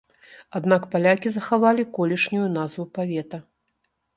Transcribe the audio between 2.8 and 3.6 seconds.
павета.